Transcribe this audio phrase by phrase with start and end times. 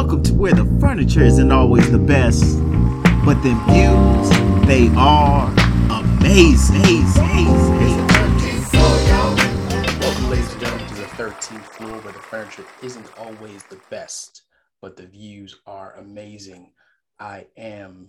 [0.00, 2.58] Welcome to where the furniture isn't always the best,
[3.22, 4.30] but the views,
[4.66, 5.52] they are
[5.90, 7.04] amazing.
[8.72, 14.44] Welcome, ladies and gentlemen, to the 13th floor where the furniture isn't always the best,
[14.80, 16.72] but the views are amazing.
[17.18, 18.08] I am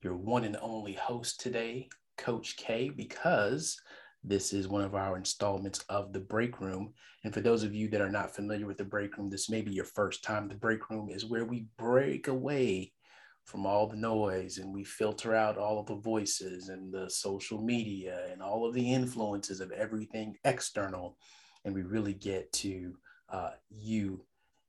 [0.00, 3.80] your one and only host today, Coach K, because
[4.24, 6.92] this is one of our installments of the break room.
[7.24, 9.62] And for those of you that are not familiar with the break room, this may
[9.62, 10.48] be your first time.
[10.48, 12.92] The break room is where we break away
[13.44, 17.60] from all the noise and we filter out all of the voices and the social
[17.60, 21.16] media and all of the influences of everything external.
[21.64, 22.94] And we really get to
[23.28, 24.24] uh, you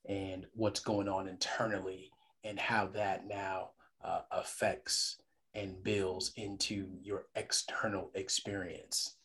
[0.09, 2.11] and what's going on internally
[2.43, 3.69] and how that now
[4.03, 5.17] uh, affects
[5.53, 9.17] and builds into your external experience.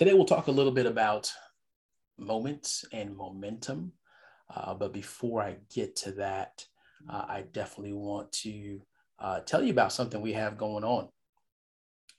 [0.00, 1.30] Today, we'll talk a little bit about
[2.16, 3.92] moments and momentum.
[4.48, 6.64] Uh, but before I get to that,
[7.06, 8.80] uh, I definitely want to
[9.18, 11.10] uh, tell you about something we have going on.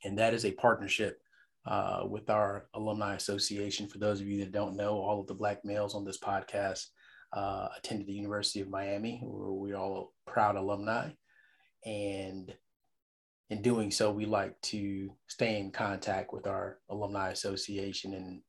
[0.04, 1.24] And that is a partnership
[1.66, 3.88] uh, with our Alumni Association.
[3.88, 6.86] For those of you that don't know, all of the Black males on this podcast
[7.34, 11.10] uh, attended the University of Miami, where we're all proud alumni.
[11.84, 12.54] And
[13.52, 18.42] in doing so, we like to stay in contact with our alumni association, and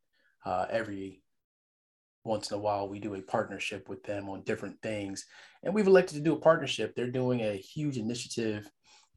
[0.46, 1.24] uh, every
[2.24, 5.26] once in a while we do a partnership with them on different things.
[5.64, 6.94] And we've elected to do a partnership.
[6.94, 8.70] They're doing a huge initiative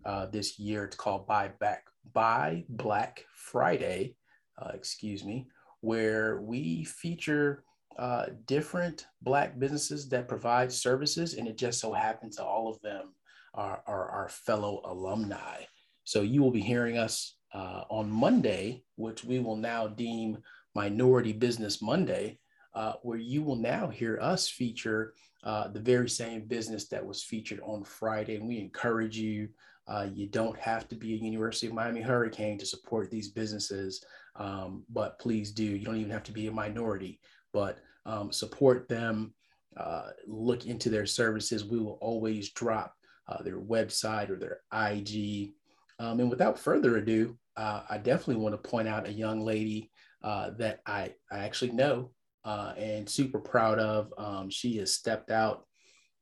[0.03, 0.85] uh, this year.
[0.85, 1.83] It's called Buy Back
[2.13, 4.15] Buy Black Friday,
[4.59, 5.45] uh, excuse me,
[5.81, 7.63] where we feature
[7.99, 12.81] uh, different Black businesses that provide services, and it just so happens that all of
[12.81, 13.13] them
[13.53, 15.61] are, are our fellow alumni.
[16.05, 20.37] So you will be hearing us uh, on Monday, which we will now deem
[20.75, 22.39] Minority Business Monday,
[22.73, 27.23] uh, where you will now hear us feature uh, the very same business that was
[27.23, 28.35] featured on Friday.
[28.35, 29.49] And we encourage you,
[29.87, 34.03] uh, you don't have to be a University of Miami Hurricane to support these businesses,
[34.35, 35.63] um, but please do.
[35.63, 37.19] You don't even have to be a minority,
[37.53, 39.33] but um, support them.
[39.77, 41.65] Uh, look into their services.
[41.65, 42.95] We will always drop
[43.27, 45.53] uh, their website or their IG
[45.99, 49.91] um, and without further ado, uh, I definitely want to point out a young lady
[50.23, 52.11] uh, that I, I actually know
[52.43, 54.13] uh, and super proud of.
[54.17, 55.65] Um, she has stepped out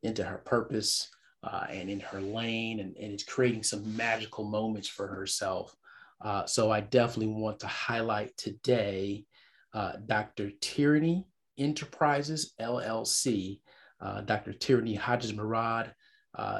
[0.03, 1.09] into her purpose
[1.43, 5.75] uh, and in her lane and, and is creating some magical moments for herself.
[6.21, 9.25] Uh, so I definitely want to highlight today
[9.73, 10.51] uh, Dr.
[10.61, 11.25] Tierini
[11.57, 13.59] Enterprises LLC.
[14.25, 14.51] Dr.
[14.51, 15.93] Tierini Hodges Murad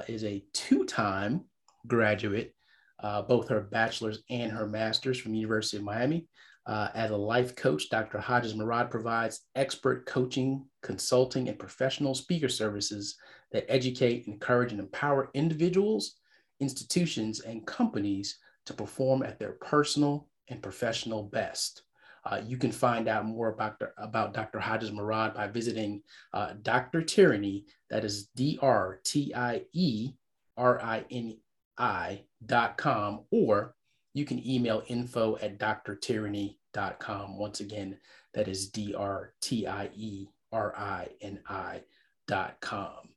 [0.08, 1.42] is a two time
[1.88, 2.54] graduate
[3.04, 6.28] uh, both her bachelor's and her master's from University of Miami.
[6.66, 8.18] Uh, as a life coach, Dr.
[8.20, 13.18] Hodges Murad provides expert coaching, consulting, and professional speaker services
[13.52, 16.16] that educate, encourage, and empower individuals,
[16.62, 21.84] institutions, and companies to perform at their personal and professional best.
[22.26, 24.60] Uh, you can find out more about, about Dr.
[24.62, 26.02] Hodges Murad by visiting
[26.34, 27.02] uh, Dr.
[27.02, 30.14] Tierini, that is D R T I E
[30.56, 31.36] R I N
[31.78, 33.76] i.com, or
[34.14, 37.38] you can email info at drtierini.com.
[37.38, 37.98] Once again,
[38.34, 41.82] that is D R T I E R I N I
[42.28, 43.10] dot com.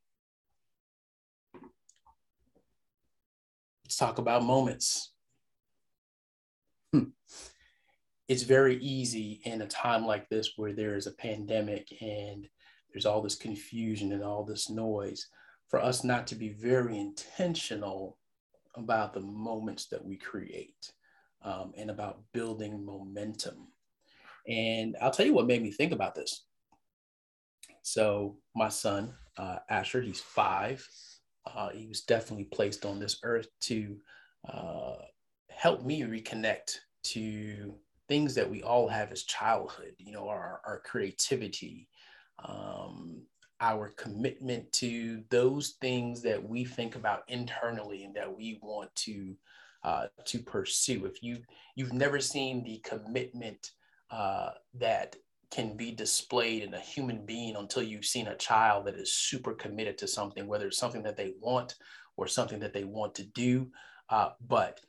[3.84, 5.12] Let's talk about moments.
[6.93, 7.11] Hmm.
[8.28, 12.49] It's very easy in a time like this where there is a pandemic and
[12.93, 15.28] there's all this confusion and all this noise
[15.69, 18.19] for us not to be very intentional
[18.76, 20.92] about the moments that we create
[21.42, 23.69] um, and about building momentum.
[24.48, 26.44] And I'll tell you what made me think about this.
[27.82, 30.86] So, my son, uh, Asher, he's five.
[31.47, 33.97] Uh, he was definitely placed on this earth to
[34.48, 34.97] uh,
[35.50, 37.75] help me reconnect to
[38.09, 41.88] things that we all have as childhood, you know, our, our creativity,
[42.44, 43.22] um,
[43.61, 49.34] our commitment to those things that we think about internally and that we want to
[49.84, 51.07] uh, to pursue.
[51.07, 51.39] If you
[51.75, 53.71] you've never seen the commitment
[54.10, 55.16] uh, that
[55.51, 59.54] can be displayed in a human being until you've seen a child that is super
[59.54, 61.77] committed to something, whether it's something that they want
[62.16, 63.69] or something that they want to do.
[64.10, 64.80] Uh, but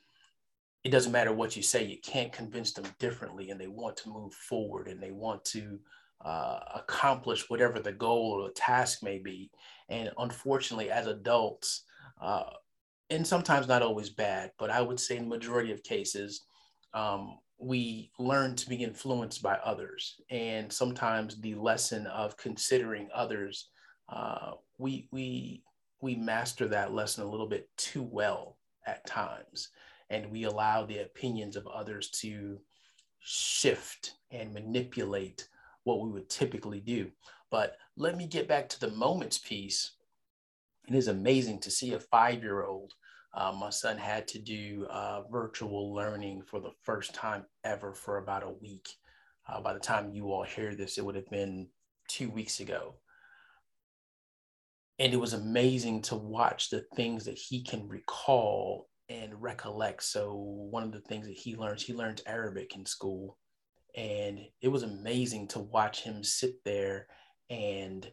[0.84, 4.10] it doesn't matter what you say, you can't convince them differently, and they want to
[4.10, 5.78] move forward and they want to
[6.24, 9.50] uh, accomplish whatever the goal or the task may be.
[9.88, 11.84] And unfortunately, as adults,
[12.20, 12.50] uh,
[13.10, 16.44] and sometimes not always bad, but I would say in the majority of cases,
[16.92, 20.20] um, we learn to be influenced by others.
[20.30, 23.70] And sometimes the lesson of considering others
[24.08, 25.62] uh, we we
[26.00, 28.56] we master that lesson a little bit too well
[28.86, 29.68] at times,
[30.10, 32.58] and we allow the opinions of others to
[33.20, 35.48] shift and manipulate
[35.88, 37.10] what we would typically do.
[37.50, 39.92] But let me get back to the moments piece.
[40.86, 42.92] It is amazing to see a five year old.
[43.34, 48.18] Uh, my son had to do uh, virtual learning for the first time ever for
[48.18, 48.88] about a week.
[49.48, 51.68] Uh, by the time you all hear this, it would have been
[52.06, 52.96] two weeks ago.
[54.98, 60.02] And it was amazing to watch the things that he can recall and recollect.
[60.02, 63.38] So, one of the things that he learns, he learned Arabic in school.
[63.98, 67.08] And it was amazing to watch him sit there
[67.50, 68.08] and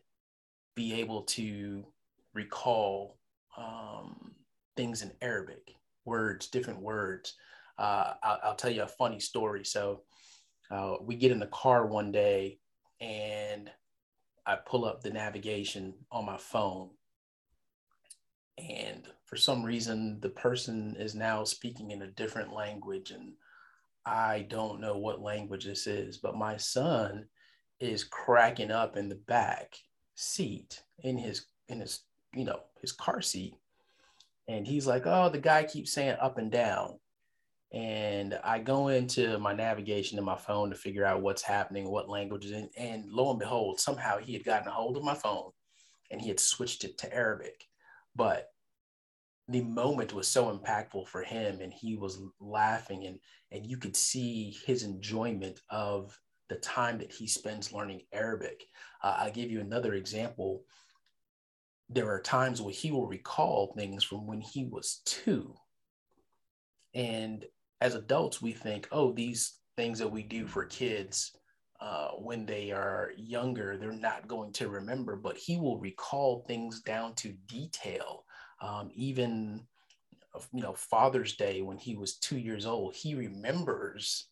[0.75, 1.85] be able to
[2.33, 3.19] recall
[3.55, 4.31] um,
[4.75, 7.35] things in Arabic, words, different words.
[7.77, 9.63] Uh, I'll, I'll, tell you a funny story.
[9.63, 10.01] So
[10.71, 12.57] uh, we get in the car one day
[12.99, 13.69] and
[14.43, 16.89] I pull up the navigation on my phone.
[18.57, 23.11] And for some reason, the person is now speaking in a different language.
[23.11, 23.33] And
[24.05, 27.25] I don't know what language this is, but my son
[27.79, 29.75] is cracking up in the back
[30.15, 32.01] seat in his in his
[32.33, 33.55] you know his car seat.
[34.47, 36.99] And he's like oh the guy keeps saying up and down.
[37.73, 42.07] And i go into my navigation in my phone to figure out what's happening what
[42.09, 45.49] languages and, and lo and behold somehow he had gotten a hold of my phone
[46.11, 47.65] and he had switched it to arabic.
[48.15, 48.49] But
[49.47, 53.19] the moment was so impactful for him and he was laughing and
[53.51, 56.19] and you could see his enjoyment of
[56.49, 58.65] the time that he spends learning Arabic.
[59.03, 60.63] Uh, I'll give you another example.
[61.89, 65.55] There are times where he will recall things from when he was two.
[66.93, 67.45] And
[67.81, 71.35] as adults, we think, oh, these things that we do for kids
[71.81, 76.81] uh, when they are younger, they're not going to remember, but he will recall things
[76.81, 78.23] down to detail.
[78.61, 79.61] Um, even,
[80.53, 84.27] you know, Father's Day when he was two years old, he remembers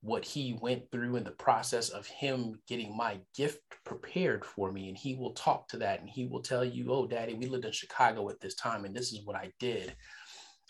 [0.00, 4.88] what he went through in the process of him getting my gift prepared for me.
[4.88, 7.64] And he will talk to that and he will tell you, oh, daddy, we lived
[7.64, 9.94] in Chicago at this time and this is what I did.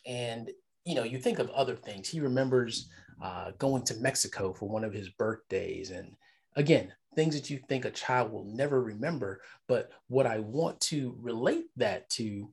[0.07, 0.51] And,
[0.85, 2.09] you know, you think of other things.
[2.09, 2.89] He remembers
[3.23, 5.91] uh, going to Mexico for one of his birthdays.
[5.91, 6.17] And
[6.57, 9.41] again, things that you think a child will never remember.
[9.67, 12.53] But what I want to relate that to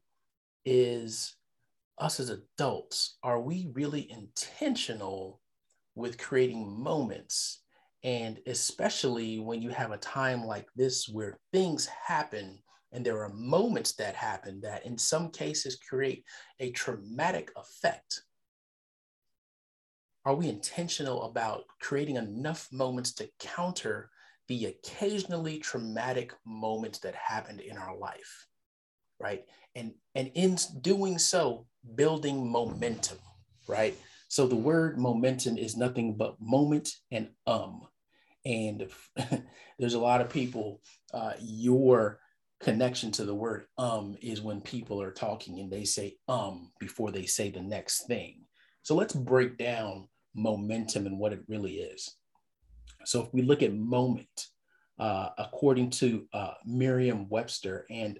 [0.66, 1.36] is
[2.00, 3.18] us as adults.
[3.24, 5.40] Are we really intentional?
[5.96, 7.62] with creating moments.
[8.04, 12.60] And especially when you have a time like this where things happen
[12.92, 16.24] and there are moments that happen that in some cases create
[16.60, 18.22] a traumatic effect.
[20.24, 24.12] Are we intentional about creating enough moments to counter
[24.48, 28.48] the occasionally traumatic moments that happened in our life?
[29.20, 29.46] Right.
[29.76, 33.18] And, and in doing so, building momentum,
[33.68, 33.96] right?
[34.28, 37.82] So the word momentum is nothing but moment and um.
[38.46, 38.88] And
[39.80, 40.82] there's a lot of people,
[41.14, 42.20] uh, your
[42.62, 47.12] connection to the word um is when people are talking and they say um before
[47.12, 48.42] they say the next thing.
[48.82, 52.16] So let's break down momentum and what it really is.
[53.06, 54.48] So if we look at moment,
[55.00, 58.20] uh, according to uh, Merriam Webster, and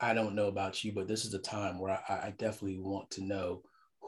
[0.00, 3.10] I don't know about you, but this is a time where I, I definitely want
[3.12, 3.62] to know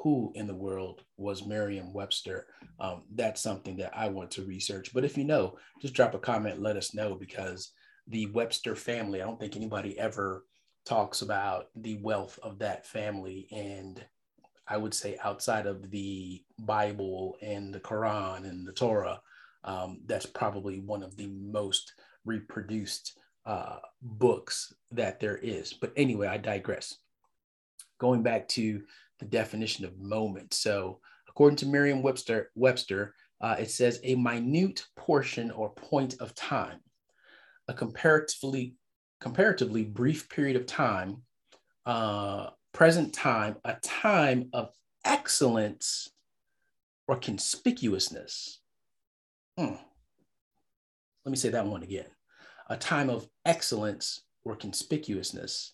[0.04, 2.46] who in the world was Merriam Webster?
[2.78, 4.92] Um, that's something that I want to research.
[4.92, 7.72] But if you know, just drop a comment, let us know because
[8.08, 10.44] the Webster family, I don't think anybody ever
[10.84, 13.48] talks about the wealth of that family.
[13.50, 14.04] And
[14.68, 19.22] I would say outside of the Bible and the Quran and the Torah,
[19.64, 21.92] um, that's probably one of the most
[22.25, 25.73] reproduced uh, books that there is.
[25.73, 26.97] But anyway, I digress.
[27.99, 28.83] Going back to
[29.18, 30.54] the definition of moment.
[30.54, 36.35] So, according to Merriam Webster, Webster uh, it says a minute portion or point of
[36.35, 36.80] time,
[37.68, 38.75] a comparatively
[39.21, 41.23] comparatively brief period of time,
[41.87, 44.71] uh, present time, a time of
[45.04, 46.11] excellence
[47.06, 48.61] or conspicuousness.
[49.56, 49.75] Hmm.
[51.25, 52.06] Let me say that one again.
[52.68, 55.73] A time of excellence or conspicuousness,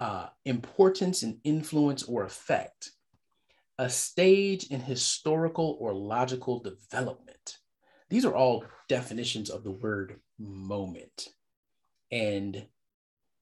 [0.00, 2.90] uh, importance and influence or effect,
[3.78, 7.58] a stage in historical or logical development.
[8.10, 11.28] These are all definitions of the word moment.
[12.10, 12.66] And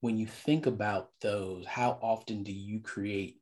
[0.00, 3.40] when you think about those, how often do you create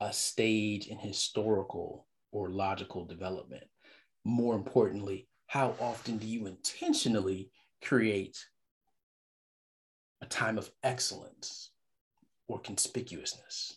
[0.00, 3.64] a stage in historical or logical development?
[4.24, 7.50] More importantly, how often do you intentionally
[7.82, 8.36] create
[10.22, 11.70] a time of excellence
[12.48, 13.74] or conspicuousness?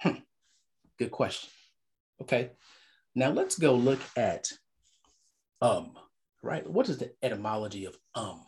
[0.00, 0.18] Hmm.
[0.98, 1.50] Good question.
[2.22, 2.50] Okay.
[3.14, 4.48] Now let's go look at
[5.60, 5.92] um,
[6.42, 6.68] right?
[6.68, 8.44] What is the etymology of um?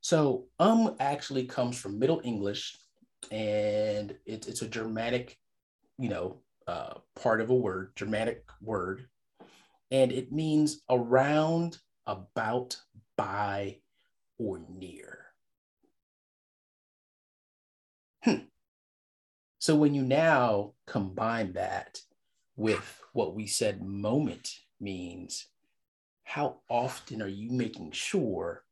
[0.00, 2.76] So um actually comes from Middle English
[3.30, 5.36] and it, it's a Germanic,
[5.98, 9.06] you know, uh, part of a word, Germanic word,
[9.90, 12.76] and it means around, about,
[13.16, 13.78] by,
[14.38, 15.26] or near.
[18.22, 18.36] Hmm.
[19.58, 22.00] So when you now combine that
[22.56, 25.46] with what we said moment means,
[26.24, 28.64] how often are you making sure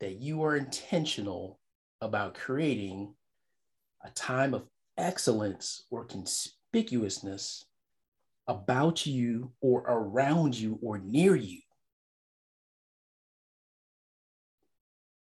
[0.00, 1.58] that you are intentional
[2.00, 3.14] about creating
[4.04, 7.64] a time of excellence or conspicuousness
[8.48, 11.60] about you or around you or near you.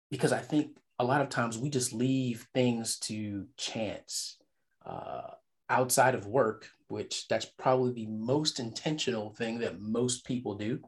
[0.09, 4.37] Because I think a lot of times we just leave things to chance
[4.85, 5.29] uh,
[5.69, 10.79] outside of work, which that's probably the most intentional thing that most people do.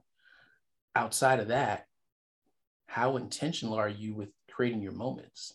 [0.96, 1.86] Outside of that,
[2.88, 5.54] how intentional are you with creating your moments?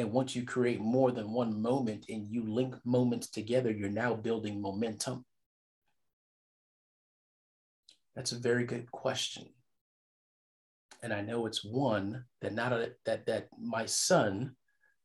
[0.00, 4.14] And once you create more than one moment and you link moments together, you're now
[4.14, 5.26] building momentum.
[8.16, 9.46] That's a very good question.
[11.02, 14.56] And I know it's one that not a, that that my son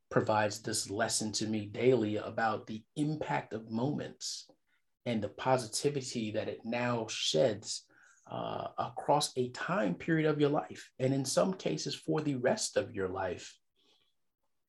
[0.10, 4.50] provides this lesson to me daily about the impact of moments
[5.06, 7.84] and the positivity that it now sheds
[8.32, 12.78] uh, across a time period of your life, and in some cases for the rest
[12.78, 13.54] of your life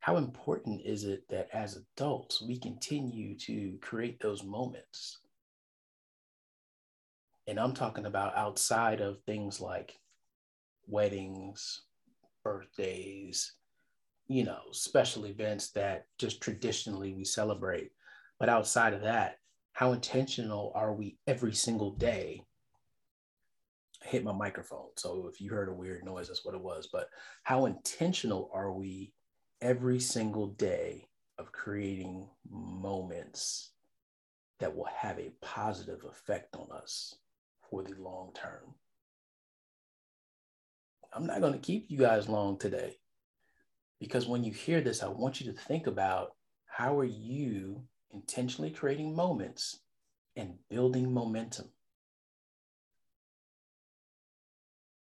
[0.07, 5.19] how important is it that as adults we continue to create those moments?
[7.49, 9.99] And I'm talking about outside of things like
[10.87, 11.83] weddings,
[12.45, 13.55] birthdays,
[14.29, 17.91] you know, special events that just traditionally we celebrate.
[18.39, 19.39] But outside of that,
[19.73, 22.45] how intentional are we every single day?
[24.05, 24.91] I hit my microphone.
[24.95, 26.89] So if you heard a weird noise, that's what it was.
[26.93, 27.09] But
[27.43, 29.13] how intentional are we
[29.61, 31.09] every single day
[31.39, 33.71] of creating moments
[34.61, 37.15] that will have a positive effect on us
[37.71, 38.75] for the long term.
[41.13, 42.97] I'm not going to keep you guys long today
[44.01, 46.33] because when you hear this, I want you to think about
[46.67, 47.83] how are you
[48.13, 49.81] intentionally creating moments
[50.37, 51.71] and building momentum.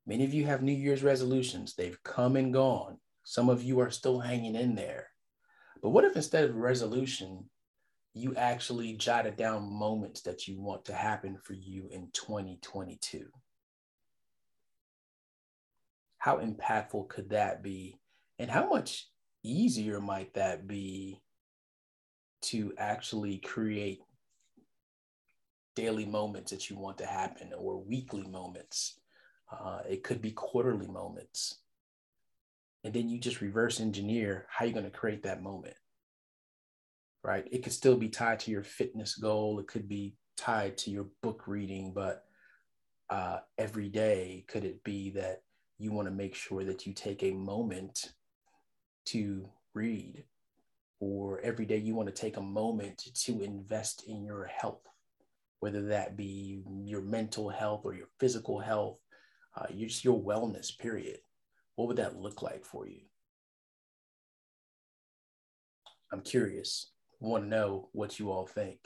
[0.07, 1.75] Many of you have New Year's resolutions.
[1.75, 2.99] They've come and gone.
[3.25, 5.09] Some of you are still hanging in there.
[5.83, 7.49] But what if instead of resolution,
[8.13, 13.27] you actually jotted down moments that you want to happen for you in 2022?
[16.19, 17.99] How impactful could that be?
[18.39, 19.09] And how much
[19.43, 21.21] easier might that be
[22.43, 24.01] to actually create
[25.75, 29.01] daily moments that you want to happen or weekly moments?
[29.51, 31.64] Uh, it could be quarterly moments
[32.85, 35.75] and then you just reverse engineer how you're going to create that moment
[37.27, 37.49] right?
[37.51, 41.07] It could still be tied to your fitness goal it could be tied to your
[41.23, 42.25] book reading but
[43.11, 45.43] uh, every day could it be that
[45.79, 48.13] you want to make sure that you take a moment
[49.07, 50.25] to read?
[51.01, 54.81] Or every day you want to take a moment to invest in your health
[55.61, 58.99] whether that be your mental health or your physical health
[59.57, 61.19] uh, just your wellness period
[61.77, 63.01] what would that look like for you?
[66.13, 66.93] I'm curious.
[67.21, 68.79] Want to know what you all think.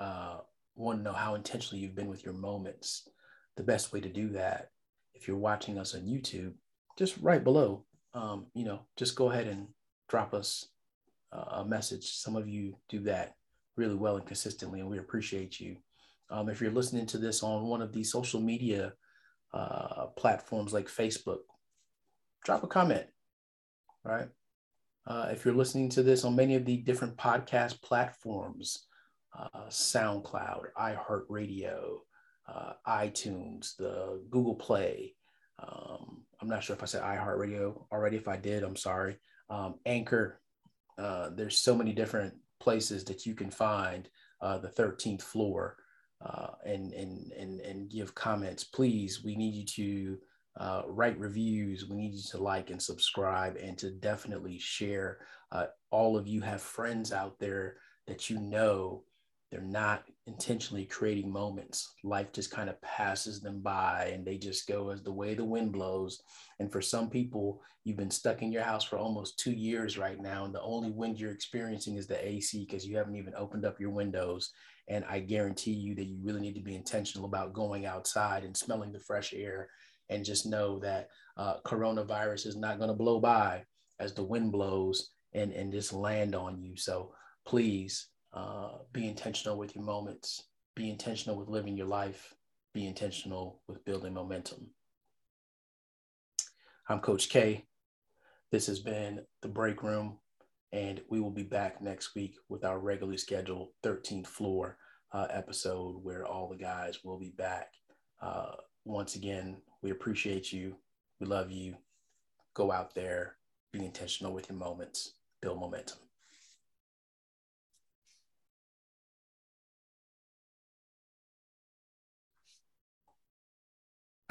[0.00, 0.38] Uh,
[0.76, 3.08] want to know how intentional you've been with your moments.
[3.56, 4.70] The best way to do that,
[5.14, 6.54] if you're watching us on YouTube,
[6.98, 9.68] just right below, um, you know, just go ahead and
[10.08, 10.68] drop us
[11.32, 12.12] uh, a message.
[12.12, 13.34] Some of you do that
[13.76, 15.76] really well and consistently, and we appreciate you.
[16.30, 18.92] Um, if you're listening to this on one of these social media
[19.52, 21.40] uh, platforms like Facebook,
[22.44, 23.06] drop a comment,
[24.04, 24.28] right?
[25.06, 28.86] Uh, if you're listening to this on many of the different podcast platforms,
[29.38, 31.98] uh, SoundCloud, iHeartRadio,
[32.46, 35.14] uh, iTunes, the Google Play.
[35.58, 38.16] Um, I'm not sure if I said iHeartRadio already.
[38.16, 39.16] If I did, I'm sorry.
[39.50, 40.40] Um, Anchor.
[40.96, 44.08] Uh, there's so many different places that you can find
[44.40, 45.76] uh, the 13th floor
[46.24, 48.62] uh, and, and, and, and give comments.
[48.62, 50.18] Please, we need you to
[50.56, 51.88] uh, write reviews.
[51.88, 55.18] We need you to like and subscribe and to definitely share.
[55.50, 59.04] Uh, all of you have friends out there that you know
[59.50, 61.94] they're not intentionally creating moments.
[62.02, 65.44] Life just kind of passes them by and they just go as the way the
[65.44, 66.20] wind blows.
[66.58, 70.20] And for some people, you've been stuck in your house for almost two years right
[70.20, 70.44] now.
[70.44, 73.78] And the only wind you're experiencing is the AC because you haven't even opened up
[73.78, 74.50] your windows.
[74.88, 78.56] And I guarantee you that you really need to be intentional about going outside and
[78.56, 79.68] smelling the fresh air
[80.08, 83.64] and just know that uh, coronavirus is not going to blow by
[83.98, 86.76] as the wind blows and, and just land on you.
[86.76, 87.12] So
[87.46, 92.34] please uh, be intentional with your moments, be intentional with living your life,
[92.72, 94.70] be intentional with building momentum.
[96.88, 97.64] I'm Coach K.
[98.50, 100.18] This has been the break room,
[100.72, 104.76] and we will be back next week with our regularly scheduled 13th floor
[105.12, 107.68] uh, episode where all the guys will be back.
[108.20, 108.52] Uh,
[108.84, 110.74] once again, we appreciate you.
[111.20, 111.76] We love you.
[112.54, 113.36] Go out there,
[113.70, 115.12] be intentional with your moments,
[115.42, 115.98] build momentum.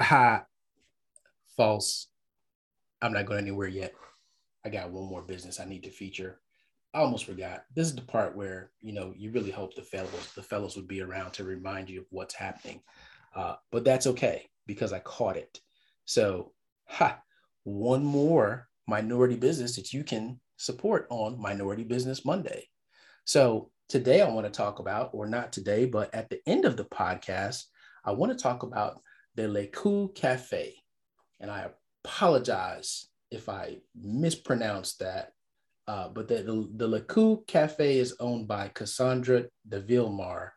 [0.00, 0.44] Ha,
[1.56, 2.08] false.
[3.00, 3.94] I'm not going anywhere yet.
[4.64, 6.40] I got one more business I need to feature.
[6.92, 7.64] I almost forgot.
[7.76, 10.88] This is the part where you know you really hope the fellows the fellows would
[10.88, 12.80] be around to remind you of what's happening,
[13.36, 15.60] uh, but that's okay because I caught it.
[16.04, 16.52] So,
[16.86, 17.20] ha,
[17.64, 22.68] one more minority business that you can support on Minority Business Monday.
[23.24, 26.76] So, today I want to talk about, or not today, but at the end of
[26.76, 27.64] the podcast,
[28.04, 29.00] I want to talk about
[29.34, 30.74] the Lakou Cafe.
[31.40, 31.68] And I
[32.04, 35.32] apologize if I mispronounced that.
[35.86, 40.50] Uh, but the, the, the Lakou Cafe is owned by Cassandra Davilmar,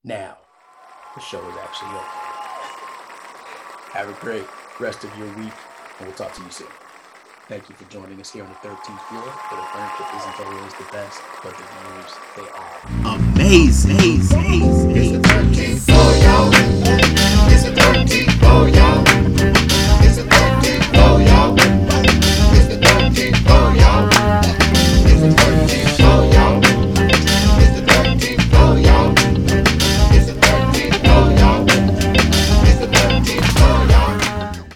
[0.04, 0.36] Now,
[1.14, 2.00] the show is actually over.
[3.92, 4.48] Have a great
[4.80, 5.54] rest of your week,
[6.00, 6.66] and we'll talk to you soon.
[7.48, 10.74] Thank you for joining us here on the 13th floor, where the furniture isn't always
[10.74, 12.82] the best, but the views, they are
[13.14, 14.22] amazing.
[14.90, 15.22] amazing.